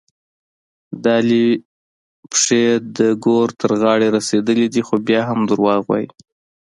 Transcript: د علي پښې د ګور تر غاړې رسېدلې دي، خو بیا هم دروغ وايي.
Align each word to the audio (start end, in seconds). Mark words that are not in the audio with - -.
د 1.03 1.05
علي 1.19 1.47
پښې 2.31 2.63
د 2.97 2.99
ګور 3.23 3.49
تر 3.61 3.71
غاړې 3.81 4.07
رسېدلې 4.17 4.67
دي، 4.73 4.81
خو 4.87 4.95
بیا 5.07 5.21
هم 5.29 5.39
دروغ 5.49 5.81
وايي. 5.89 6.07